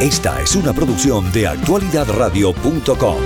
[0.00, 3.16] Esta es una producción de actualidadradio.com.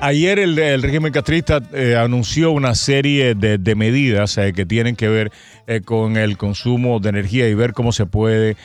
[0.00, 5.30] Ayer el, régimen castrista eh, anunció una serie de, medidas eh, que tienen que ver
[5.68, 8.56] eh, con el consumo de energía y ver cómo se puede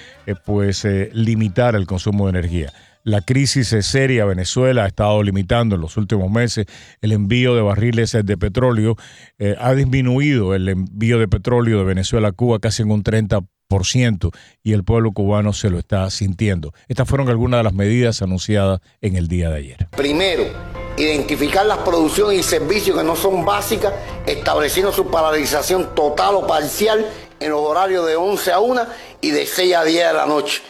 [0.44, 2.74] pues limitar el consumo de energía.
[3.04, 4.26] La crisis es seria.
[4.26, 6.66] Venezuela ha estado limitando en los últimos meses
[7.00, 8.96] el envío de barriles de petróleo.
[9.60, 13.46] ha disminuido el envío de petróleo de Venezuela a Cuba casi en un 30%
[14.64, 16.74] y el pueblo cubano se lo está sintiendo.
[16.88, 19.88] Estas fueron algunas de las medidas anunciadas en el día de ayer.
[19.96, 20.46] Primero,
[20.98, 23.94] identificar las producciones y servicios que no son básicas,
[24.26, 27.06] estableciendo su paralización total o parcial
[27.40, 28.82] en los horarios de 11 a 1
[29.22, 30.62] y de 6 a 10 de la noche,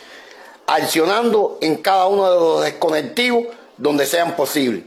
[0.66, 3.46] accionando en cada uno de los desconectivos
[3.78, 4.84] donde sean posibles.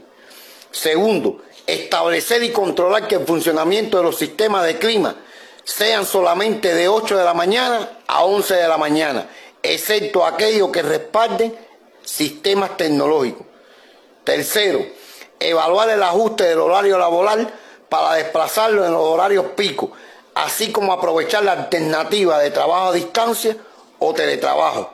[0.69, 5.15] Segundo, establecer y controlar que el funcionamiento de los sistemas de clima
[5.63, 9.27] sean solamente de 8 de la mañana a 11 de la mañana,
[9.61, 11.55] excepto aquellos que respalden
[12.03, 13.45] sistemas tecnológicos.
[14.23, 14.85] Tercero,
[15.39, 17.51] evaluar el ajuste del horario laboral
[17.89, 19.91] para desplazarlo en los horarios pico,
[20.35, 23.57] así como aprovechar la alternativa de trabajo a distancia
[23.99, 24.91] o teletrabajo.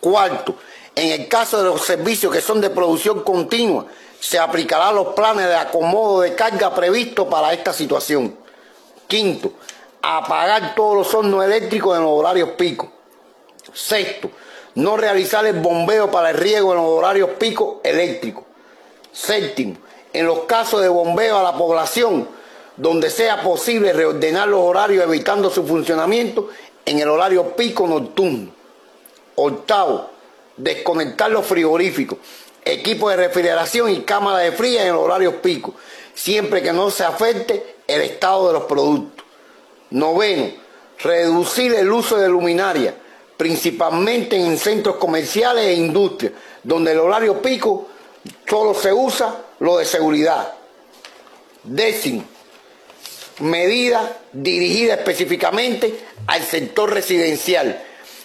[0.00, 0.56] Cuarto,
[0.94, 3.86] en el caso de los servicios que son de producción continua,
[4.18, 8.36] se aplicarán los planes de acomodo de carga previstos para esta situación.
[9.10, 9.54] Quinto,
[10.00, 12.92] apagar todos los hornos eléctricos en los horarios pico.
[13.74, 14.30] Sexto,
[14.76, 18.44] no realizar el bombeo para el riego en los horarios pico eléctricos.
[19.12, 19.78] Séptimo,
[20.12, 22.28] en los casos de bombeo a la población,
[22.76, 26.48] donde sea posible reordenar los horarios evitando su funcionamiento
[26.86, 28.52] en el horario pico nocturno.
[29.34, 30.08] Octavo,
[30.56, 32.18] desconectar los frigoríficos,
[32.64, 35.74] equipos de refrigeración y cámaras de fría en el horario pico,
[36.22, 39.24] siempre que no se afecte el estado de los productos.
[39.90, 40.52] Noveno,
[40.98, 42.94] reducir el uso de luminaria,
[43.36, 47.88] principalmente en centros comerciales e industrias, donde el horario pico
[48.46, 50.52] solo se usa lo de seguridad.
[51.64, 52.24] Décimo,
[53.40, 57.82] medida dirigida específicamente al sector residencial.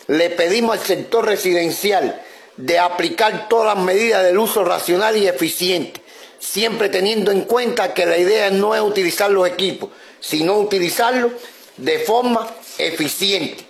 [0.07, 2.21] Le pedimos al sector residencial
[2.57, 6.01] de aplicar todas las medidas del uso racional y eficiente,
[6.45, 9.89] siempre teniendo en cuenta que la idea no es utilizar los equipos,
[10.19, 11.31] sino utilizarlos
[11.75, 12.47] de forma
[12.77, 13.65] eficiente.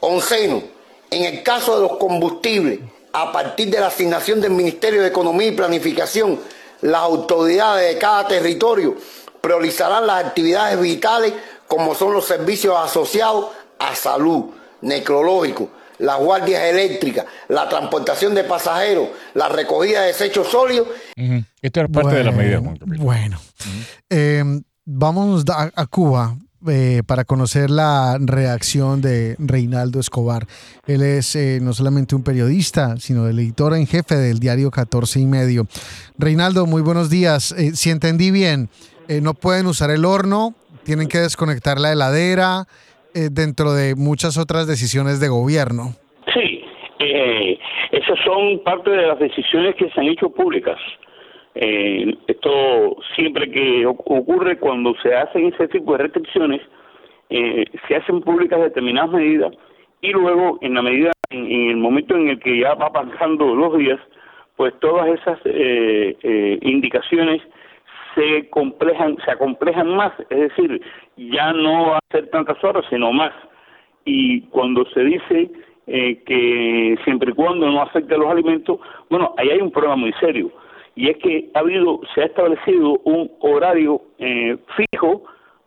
[0.00, 0.62] Onceno,
[1.10, 2.80] en el caso de los combustibles,
[3.12, 6.40] a partir de la asignación del Ministerio de Economía y Planificación,
[6.82, 8.96] las autoridades de cada territorio
[9.40, 11.32] priorizarán las actividades vitales
[11.66, 13.46] como son los servicios asociados
[13.78, 14.46] a salud,
[14.80, 20.88] necrológico, las guardias eléctricas, la transportación de pasajeros, la recogida de desechos sólidos.
[21.60, 22.60] Esto es parte de la medida.
[22.98, 23.40] Bueno,
[24.10, 24.44] eh,
[24.84, 26.36] vamos a Cuba.
[26.66, 30.48] Eh, para conocer la reacción de Reinaldo Escobar.
[30.88, 35.20] Él es eh, no solamente un periodista, sino el editor en jefe del diario 14
[35.20, 35.68] y medio.
[36.18, 37.52] Reinaldo, muy buenos días.
[37.52, 38.70] Eh, si entendí bien,
[39.22, 42.66] no pueden usar el horno, tienen que desconectar la heladera,
[43.14, 45.94] dentro de muchas otras decisiones de gobierno.
[46.32, 46.64] Sí,
[46.98, 50.78] esas son parte de las decisiones que se han hecho públicas.
[51.54, 56.60] Eh, esto siempre que ocurre cuando se hacen ese tipo de restricciones,
[57.30, 59.52] eh, se hacen públicas determinadas medidas
[60.00, 63.76] y luego en la medida, en, el momento en el que ya va pasando los
[63.76, 63.98] días,
[64.56, 67.42] pues todas esas eh, eh, indicaciones
[68.18, 70.82] se complejan, se acomplejan más, es decir,
[71.16, 73.32] ya no va a ser tantas horas, sino más.
[74.04, 75.50] Y cuando se dice
[75.86, 79.96] eh, que siempre y cuando no afecte a los alimentos, bueno, ahí hay un problema
[79.96, 80.50] muy serio
[80.98, 85.22] y es que ha habido, se ha establecido un horario eh, fijo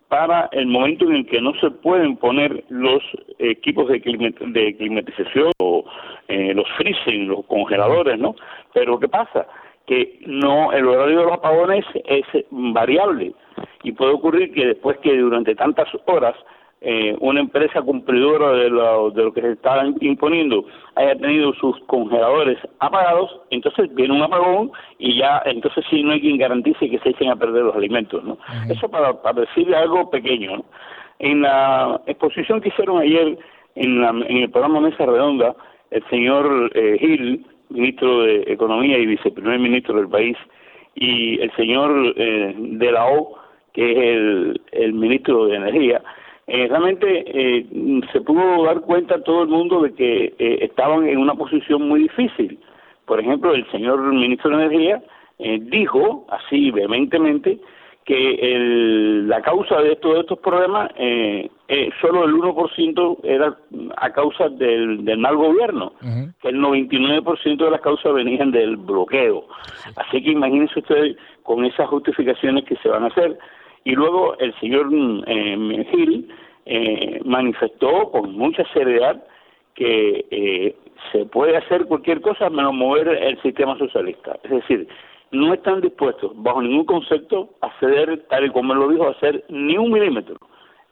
[0.09, 3.01] para el momento en el que no se pueden poner los
[3.39, 5.85] equipos de, climatización o
[6.27, 8.35] eh, los freezing, los congeladores, ¿no?
[8.73, 9.47] Pero ¿qué pasa?
[9.91, 13.33] Que no el horario de los apagones es variable.
[13.83, 16.33] Y puede ocurrir que después que durante tantas horas
[16.79, 20.63] eh, una empresa cumplidora de lo, de lo que se está imponiendo
[20.95, 26.21] haya tenido sus congeladores apagados, entonces viene un apagón y ya, entonces sí no hay
[26.21, 28.37] quien garantice que se echen a perder los alimentos, ¿no?
[28.69, 30.63] Eso para, para decirle algo pequeño,
[31.19, 33.37] En la exposición que hicieron ayer
[33.75, 35.53] en, la, en el programa Mesa Redonda,
[35.91, 40.37] el señor eh, Gil, ministro de Economía y viceprimer ministro del país,
[40.95, 43.37] y el señor eh, de la O,
[43.73, 46.01] que es el, el ministro de Energía,
[46.53, 47.65] eh, realmente eh,
[48.11, 52.01] se pudo dar cuenta todo el mundo de que eh, estaban en una posición muy
[52.01, 52.59] difícil.
[53.05, 55.01] Por ejemplo, el señor ministro de Energía
[55.71, 57.57] dijo así vehementemente
[58.05, 63.57] que el, la causa de todos estos problemas es eh, solo el 1% era
[63.95, 65.93] a causa del, del mal gobierno,
[66.41, 69.45] que el 99% de las causas venían del bloqueo.
[69.95, 73.39] Así que imagínense ustedes con esas justificaciones que se van a hacer.
[73.85, 74.89] Y luego el señor
[75.27, 76.27] eh, Gil
[76.65, 79.23] eh, manifestó con mucha seriedad
[79.73, 80.75] que eh,
[81.13, 84.37] se puede hacer cualquier cosa menos mover el sistema socialista.
[84.43, 84.89] Es decir,
[85.31, 89.11] no están dispuestos, bajo ningún concepto, a ceder, tal y como él lo dijo, a
[89.11, 90.35] hacer ni un milímetro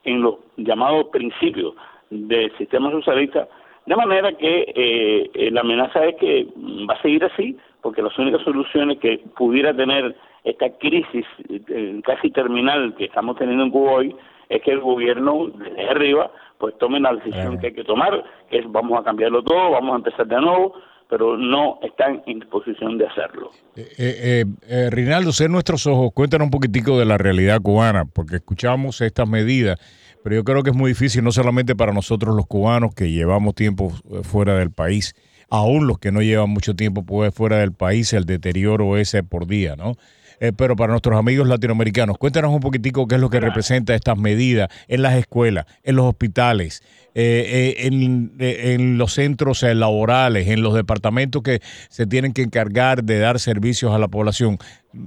[0.04, 1.74] en los llamados principios
[2.10, 3.48] del sistema socialista,
[3.86, 6.48] de manera que eh, la amenaza es que
[6.90, 12.30] va a seguir así, porque las únicas soluciones que pudiera tener esta crisis eh, casi
[12.31, 14.16] terminal que estamos teniendo en Cuba hoy
[14.50, 18.60] es que el gobierno desde arriba pues tome la decisión que hay que tomar, que
[18.60, 20.74] es vamos a cambiarlo todo, vamos a empezar de nuevo,
[21.09, 23.50] pero no están en disposición de hacerlo.
[23.75, 28.35] Eh, eh, eh, Rinaldo, sé nuestros ojos, cuéntanos un poquitico de la realidad cubana, porque
[28.35, 29.79] escuchamos estas medidas,
[30.23, 33.56] pero yo creo que es muy difícil, no solamente para nosotros los cubanos que llevamos
[33.56, 33.91] tiempo
[34.21, 35.15] fuera del país,
[35.50, 39.47] aún los que no llevan mucho tiempo pues, fuera del país, el deterioro ese por
[39.47, 39.95] día, ¿no?
[40.39, 44.18] Eh, pero para nuestros amigos latinoamericanos, cuéntanos un poquitico qué es lo que representa estas
[44.18, 46.81] medidas en las escuelas, en los hospitales,
[47.13, 53.19] eh, eh, en, los centros laborales, en los departamentos que se tienen que encargar de
[53.19, 54.57] dar servicios a la población.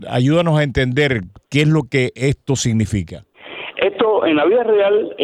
[0.08, 3.25] Ayúdanos a entender qué es lo que esto significa.
[3.76, 5.17] Esto en la vida real,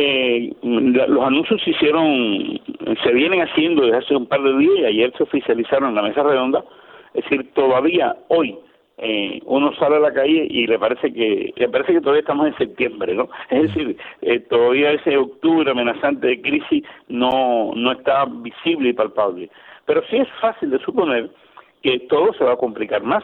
[0.62, 2.60] los anuncios se hicieron,
[3.04, 6.02] se vienen haciendo desde hace un par de días y ayer se oficializaron en la
[6.02, 6.64] mesa redonda.
[7.14, 8.56] Es decir, todavía hoy
[9.00, 12.48] eh, uno sale a la calle y le parece que le parece que todavía estamos
[12.48, 13.28] en septiembre, ¿no?
[13.48, 19.50] Es decir, eh, todavía ese octubre amenazante de crisis no no está visible y palpable.
[19.86, 21.30] Pero sí es fácil de suponer
[21.82, 23.22] que todo se va a complicar más,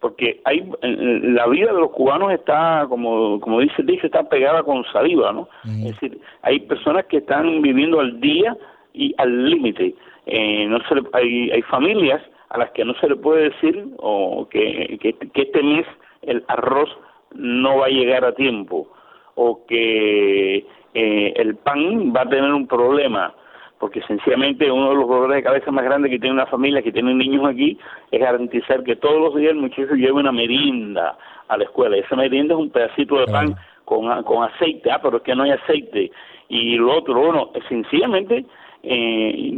[0.00, 4.62] porque hay la vida de los cubanos está, como como dice el dicho, está pegada
[4.62, 5.48] con saliva, ¿no?
[5.64, 8.56] Es decir, hay personas que están viviendo al día
[8.94, 9.94] y al límite.
[10.24, 12.22] Eh, no se hay hay familias
[12.54, 15.84] a las que no se le puede decir o que, que, este mes
[16.22, 16.88] el arroz
[17.34, 18.86] no va a llegar a tiempo
[19.34, 20.64] o que
[20.94, 23.34] eh, el pan va a tener un problema
[23.80, 26.92] porque sencillamente uno de los dolores de cabeza más grandes que tiene una familia que
[26.92, 27.76] tiene niños aquí
[28.12, 31.18] es garantizar que todos los días el muchacho lleve una merienda
[31.48, 31.96] a la escuela.
[31.96, 35.42] Esa merienda es un pedacito de pan con, con aceite, ah, pero es que no
[35.42, 36.12] hay aceite.
[36.48, 38.44] Y lo otro, bueno, sencillamente
[38.86, 39.50] eh,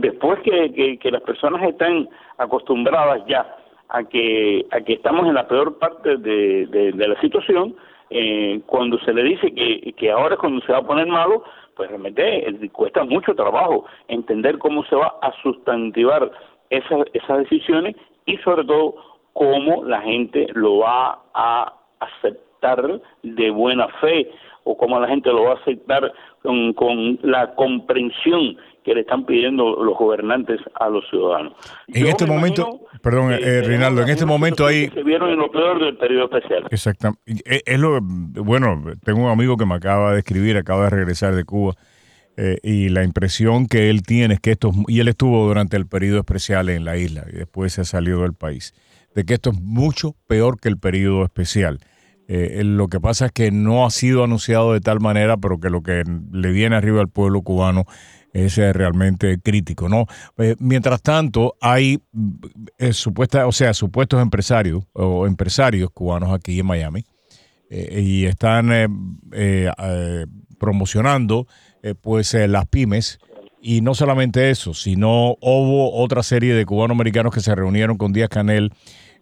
[0.00, 2.08] después que, las personas están
[2.38, 3.56] acostumbradas ya
[3.88, 7.76] a que a que estamos en la peor parte de, la situación
[8.10, 11.44] eh, cuando se le dice que, que ahora es cuando se va a poner malo
[11.76, 16.30] pues realmente eh, cuesta mucho trabajo entender cómo se va a sustantivar
[16.70, 17.96] esas esas decisiones
[18.26, 18.94] y sobre todo
[19.32, 22.53] cómo la gente lo va a aceptar
[23.22, 24.30] de buena fe
[24.64, 26.12] o cómo la gente lo va a aceptar
[26.42, 31.54] con, la comprensión que le están pidiendo los gobernantes a los ciudadanos.
[31.88, 34.88] En este momento, perdón, eh, Rinaldo, en este momento hay...
[34.88, 36.66] Se vieron en lo peor del periodo especial.
[36.70, 37.42] Exactamente.
[37.46, 41.34] Eh, es lo, bueno, tengo un amigo que me acaba de escribir, acaba de regresar
[41.34, 41.74] de Cuba,
[42.36, 45.86] eh, y la impresión que él tiene es que esto, y él estuvo durante el
[45.86, 48.74] periodo especial en la isla, y después se ha salido del país,
[49.14, 51.78] de que esto es mucho peor que el periodo especial.
[52.26, 55.70] Eh, lo que pasa es que no ha sido anunciado de tal manera, pero que
[55.70, 57.84] lo que le viene arriba al pueblo cubano
[58.32, 60.06] es eh, realmente crítico, ¿no?
[60.38, 62.02] Eh, mientras tanto, hay
[62.92, 67.04] supuesta, o sea, supuestos empresarios o empresarios cubanos aquí en Miami
[67.70, 68.70] y están
[70.58, 71.48] promocionando
[72.02, 73.18] pues las pymes
[73.60, 78.12] y no solamente eso, sino hubo otra serie de cubanos americanos que se reunieron con
[78.12, 78.70] Díaz Canel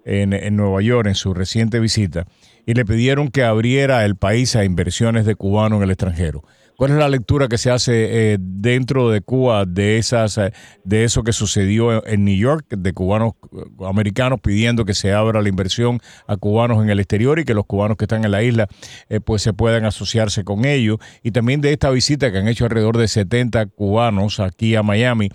[0.05, 2.27] en, Nueva York en su reciente visita
[2.67, 6.45] y le pidieron que abriera el país a inversiones de cubanos en el extranjero.
[6.83, 11.05] ¿Cuál es la lectura que se hace eh, dentro de Cuba de esas eh, de
[11.05, 15.49] eso que sucedió en New York de cubanos eh, americanos pidiendo que se abra la
[15.49, 18.67] inversión a cubanos en el exterior y que los cubanos que están en la isla
[19.25, 22.99] pues se puedan asociarse con ellos y también de esta visita que han hecho alrededor
[22.99, 25.29] de 70 cubanos aquí a Miami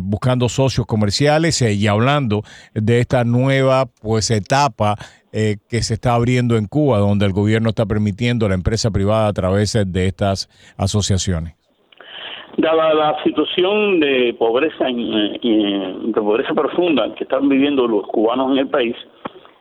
[0.00, 4.96] buscando socios comerciales y hablando de esta nueva pues etapa
[5.32, 8.90] eh, que se está abriendo en Cuba, donde el gobierno está permitiendo a la empresa
[8.90, 11.54] privada a través de estas asociaciones?
[12.58, 18.68] Dada la situación de pobreza, de pobreza profunda que están viviendo los cubanos en el
[18.68, 18.96] país,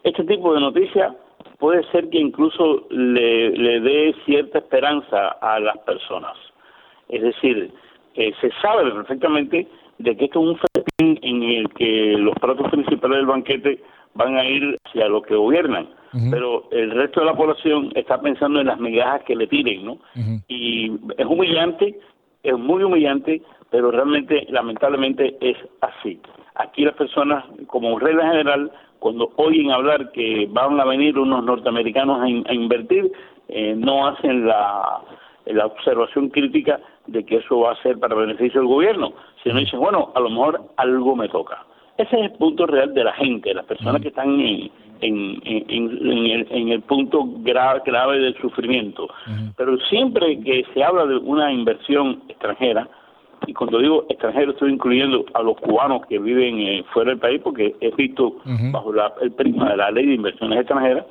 [0.04, 1.14] este tipo de noticias
[1.60, 6.38] puede ser que incluso le, le dé cierta esperanza a las personas.
[7.10, 7.72] Es decir,
[8.14, 9.68] que se sabe perfectamente
[9.98, 13.80] de que esto es un festín en el que los platos principales del banquete
[14.16, 15.90] van a ir hacia los que gobiernan.
[16.32, 19.98] pero el resto de la población está pensando en las migajas que le tiren, ¿no?
[20.48, 22.00] Y es humillante,
[22.42, 26.22] es muy humillante, pero realmente, lamentablemente, es así.
[26.56, 32.22] Aquí las personas, como regla general, cuando oyen hablar que van a venir unos norteamericanos
[32.22, 33.12] a, invertir,
[33.50, 35.02] eh, no hacen la,
[35.46, 39.80] la observación crítica de que eso va a ser para beneficio del gobierno, sino dicen,
[39.80, 41.66] bueno, a lo mejor algo me toca.
[41.98, 44.70] Ese es el punto real de la gente, las personas que están en,
[45.02, 49.08] en, el, en el punto grave, grave del sufrimiento.
[49.56, 52.88] Pero siempre que se habla de una inversión extranjera,
[53.48, 57.42] y cuando digo extranjero estoy incluyendo a los cubanos que viven eh, fuera del país,
[57.44, 58.38] porque he visto
[58.72, 61.06] bajo el prisma de la ley de inversiones extranjeras,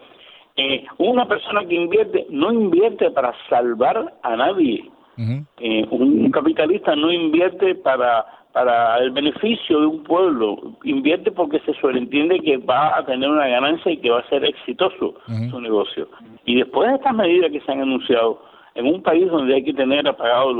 [0.57, 4.91] eh, una persona que invierte no invierte para salvar a nadie.
[5.17, 11.75] Eh, un, capitalista no invierte para para el beneficio de un pueblo, invierte porque se
[11.75, 15.17] sobreentiende que va a tener una ganancia y que va a ser exitoso
[15.51, 16.09] su negocio.
[16.45, 18.41] Y después de estas medidas que se han anunciado,
[18.77, 20.55] en un país donde hay que tener apagados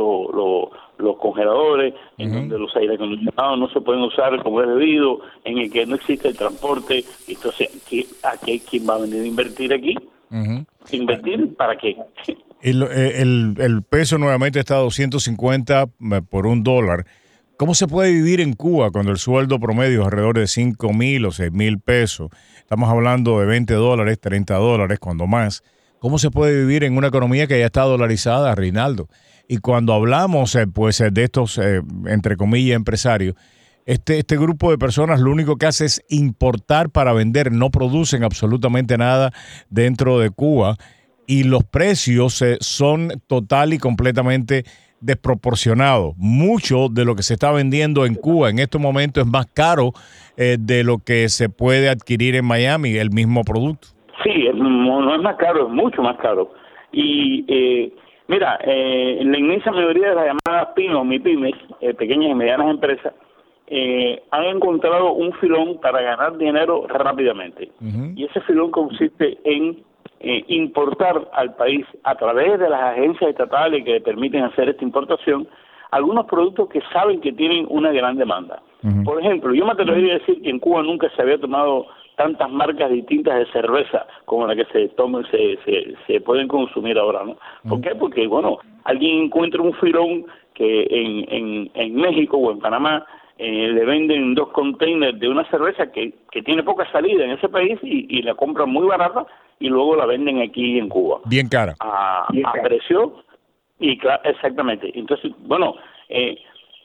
[0.99, 5.59] los congeladores, en donde los aire acondicionados no se pueden usar como es debido, en
[5.59, 7.69] el que no existe el transporte, entonces,
[8.25, 9.97] ¿a quién va a venir a invertir aquí?
[10.91, 11.97] ¿Invertir para qué?
[12.61, 17.05] El, el, el, peso nuevamente está a 250 eh, por un dólar.
[17.57, 21.25] ¿Cómo se puede vivir en Cuba cuando el sueldo promedio es alrededor de 5 mil
[21.25, 22.31] o 6 mil pesos?
[22.59, 25.63] Estamos hablando de 20 dólares, 30 dólares, cuando más.
[26.01, 29.09] ¿Cómo se puede vivir en una economía que ya está dolarizada, Reinaldo?
[29.47, 33.37] Y cuando hablamos eh, pues, de estos, eh, entre comillas, empresarios,
[33.87, 38.25] este, este grupo de personas lo único que hace es importar para vender, no producen
[38.25, 39.33] absolutamente nada
[39.71, 40.77] dentro de Cuba
[41.27, 44.65] y los precios eh, son total y completamente
[45.05, 46.15] desproporcionado.
[46.17, 49.93] Mucho de lo que se está vendiendo en Cuba en estos momentos es más caro
[50.37, 53.89] eh, de lo que se puede adquirir en Miami, el mismo producto.
[54.23, 56.53] Sí, no, es más caro, es mucho más caro.
[56.93, 57.93] Y eh,
[58.29, 63.13] mira, eh, la inmensa mayoría de las llamadas PYME, MIPYMES, eh, pequeñas y medianas empresas,
[64.31, 67.71] han encontrado un filón para ganar dinero rápidamente.
[68.15, 69.83] Y ese filón consiste en
[70.21, 74.85] eh, importar al país a través de las agencias estatales que le permiten hacer esta
[74.85, 75.47] importación
[75.91, 78.61] algunos productos que saben que tienen una gran demanda.
[79.05, 82.51] Por ejemplo, yo me atrevería a decir que en Cuba nunca se había tomado tantas
[82.51, 85.59] marcas distintas de cerveza como la que se toman, se,
[86.07, 87.37] se, pueden consumir ahora, ¿no?
[87.67, 87.95] ¿Por qué?
[87.95, 93.07] Porque, bueno, alguien encuentra un filón que en, en, en México o en Panamá
[93.39, 97.49] eh, le venden dos containers de una cerveza que, que tiene poca salida en ese
[97.49, 99.27] país y, y la compran muy barata
[99.59, 101.21] y luego la venden aquí en Cuba.
[101.27, 101.75] Bien cara.
[101.81, 102.27] A,
[102.63, 103.25] precio,
[103.79, 104.91] y claro, exactamente.
[104.95, 105.75] Entonces, bueno,
[106.09, 106.37] eh,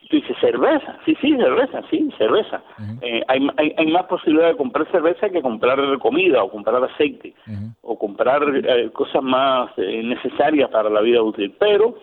[0.09, 2.61] tú dices cerveza, sí, sí, cerveza, sí, cerveza.
[3.01, 7.33] eh, hay, hay, hay, más posibilidad de comprar cerveza que comprar comida o comprar aceite
[7.81, 11.53] o comprar eh, cosas más eh, necesarias para la vida útil.
[11.59, 11.95] Pero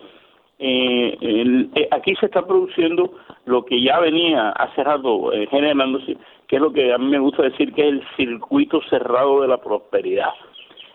[0.57, 3.13] eh, eh, aquí se está produciendo
[3.45, 7.43] lo que ya venía hace rato generándose, que es lo que a mí me gusta
[7.43, 10.31] decir que es el circuito cerrado de la prosperidad.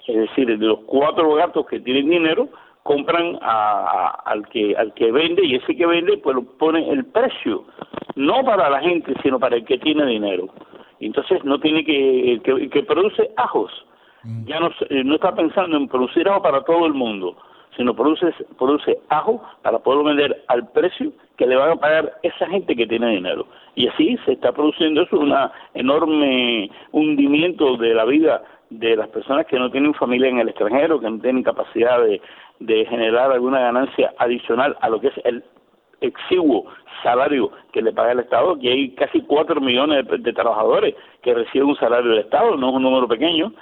[0.06, 2.48] Es decir, de los cuatro gatos que tienen dinero,
[2.82, 7.64] compran al que al que vende y ese que vende pues pone el precio.
[8.16, 10.48] No para la gente sino para el que tiene dinero.
[11.00, 13.70] Entonces no tiene que el que, que produce ajos.
[14.24, 14.44] Mm.
[14.46, 14.70] ya no
[15.04, 17.36] no está pensando en producir ajo para todo el mundo
[17.76, 22.46] sino produce produce ajo para poderlo vender al precio que le van a pagar esa
[22.48, 23.46] gente que tiene dinero.
[23.74, 25.34] Y así se está produciendo eso un
[25.74, 28.42] enorme hundimiento de la vida
[28.78, 32.20] de las personas que no tienen familia en el extranjero, que no tienen capacidad de,
[32.86, 35.42] generar alguna ganancia adicional a lo que es el
[36.00, 36.66] exiguo
[37.02, 41.70] salario que le paga el Estado, que hay casi cuatro millones de, trabajadores que reciben
[41.70, 43.52] un salario del Estado, no es un número pequeño,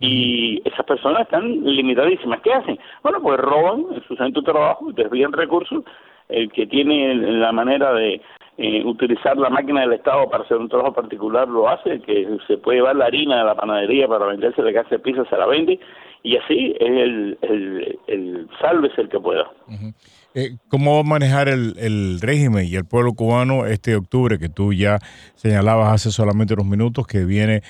[0.00, 2.40] y esas personas están limitadísimas.
[2.40, 2.78] ¿Qué hacen?
[3.02, 5.84] Bueno, pues roban en su centro de trabajo, desvían recursos,
[6.28, 8.20] el que tiene la manera de,
[8.62, 12.58] eh, utilizar la máquina del Estado para hacer un trabajo particular lo hace, que se
[12.58, 15.46] puede llevar la harina de la panadería para venderse de casa de pizza, se la
[15.46, 15.80] vende,
[16.22, 18.48] y así es el, el, el
[18.98, 19.50] el que pueda.
[20.34, 24.50] Eh, ¿Cómo va a manejar el, el régimen y el pueblo cubano este octubre que
[24.50, 24.98] tú ya
[25.36, 27.62] señalabas hace solamente unos minutos que viene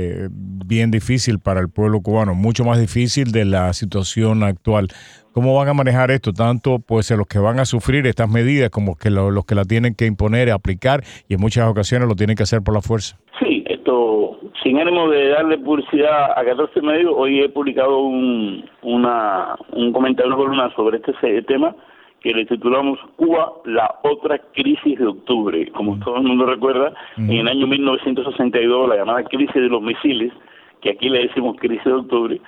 [0.00, 4.86] eh, bien difícil para el pueblo cubano, mucho más difícil de la situación actual.
[5.32, 6.32] ¿Cómo van a manejar esto?
[6.32, 9.96] Tanto pues los que van a sufrir estas medidas como que los que la tienen
[9.96, 13.18] que imponer, aplicar y en muchas ocasiones lo tienen que hacer por la fuerza.
[13.40, 19.56] Sí, esto sin ánimo de darle publicidad a 14 medios, hoy he publicado un, una,
[19.72, 21.74] un comentario, columna sobre este tema
[22.20, 25.70] que le titulamos Cuba, la otra crisis de octubre.
[25.72, 30.32] Como todo el mundo recuerda, en el año 1962, la llamada crisis de los misiles,
[30.80, 32.40] que aquí le decimos crisis de octubre,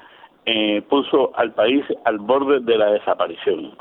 [0.46, 3.72] eh, puso al país al borde de la desaparición.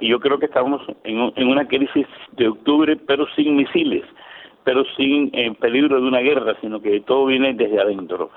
[0.00, 4.04] Y yo creo que estamos en, en una crisis de octubre, pero sin misiles,
[4.64, 8.30] pero sin eh, peligro de una guerra, sino que todo viene desde adentro.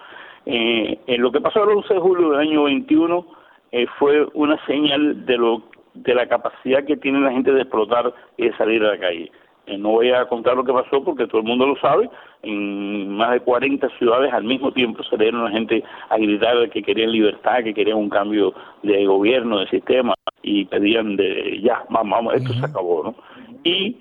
[0.45, 3.25] Eh, en lo que pasó el 11 de julio del año 21
[3.73, 5.63] eh, fue una señal de lo
[6.03, 9.31] de la capacidad que tiene la gente de explotar y de salir a la calle.
[9.67, 12.09] Eh, no voy a contar lo que pasó porque todo el mundo lo sabe.
[12.41, 17.11] En más de 40 ciudades al mismo tiempo salieron la gente a gritar que querían
[17.11, 22.53] libertad, que querían un cambio de gobierno, de sistema y pedían de ya, vamos, esto
[22.53, 23.15] se acabó, ¿no?
[23.63, 23.97] Y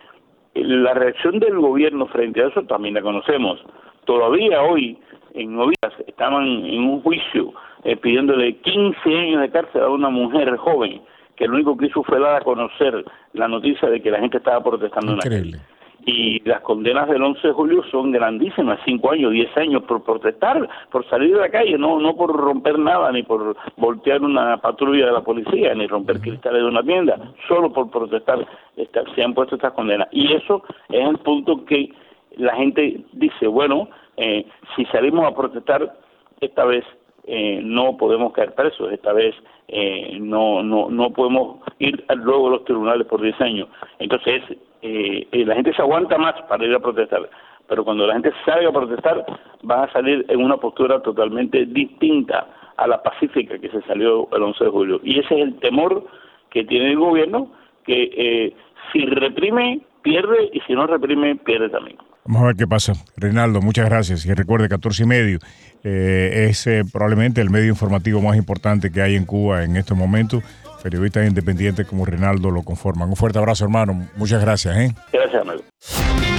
[0.55, 3.61] la reacción del gobierno frente a eso también la conocemos.
[4.05, 4.97] Todavía hoy
[5.35, 10.57] en Novias estaban en un juicio eh, pidiéndole 15 años de cárcel a una mujer
[10.57, 11.03] joven
[11.37, 14.39] que lo único que hizo fue dar a conocer la noticia de que la gente
[14.39, 15.61] estaba protestando en la calle.
[16.09, 20.69] Y las condenas del 11 de julio son grandísimas, 5 años, 10 años por protestar,
[20.93, 25.07] por salir de la calle, no no por romper nada, ni por voltear una patrulla
[25.07, 28.47] de la policía, ni romper cristales de una tienda, solo por protestar
[29.15, 30.09] se han puesto estas condenas.
[30.13, 31.93] Y eso es el punto que
[32.37, 35.93] la gente dice, bueno, eh, si salimos a protestar,
[36.41, 36.85] esta vez
[37.25, 39.35] eh, no podemos caer presos, esta vez
[39.69, 43.69] eh, no, no, no podemos ir luego a los tribunales por 10 años.
[43.99, 44.43] Entonces,
[44.83, 47.29] eh, la gente se aguanta más para ir a protestar,
[47.67, 49.27] pero cuando la gente salga a protestar,
[49.63, 52.47] van a salir en una postura totalmente distinta
[52.77, 55.01] a la pacífica que se salió el 11 de julio.
[55.03, 56.05] Y ese es el temor
[56.51, 57.51] que tiene el gobierno,
[57.85, 58.55] que
[58.93, 61.97] si reprime, pierde, y si no reprime, pierde también.
[62.27, 62.95] Vamos a ver qué pasa.
[63.17, 64.27] Reinaldo, muchas gracias.
[64.27, 65.39] Y recuerde, 14 y medio
[65.85, 69.97] eh, es eh, probablemente el medio informativo más importante que hay en Cuba en estos
[69.97, 70.43] momentos.
[70.83, 73.09] Periodistas independientes como Reinaldo lo conforman.
[73.09, 74.09] Un fuerte abrazo, hermano.
[74.17, 74.77] Muchas gracias.
[74.77, 74.95] ¿eh?
[75.13, 76.36] Gracias, amigo.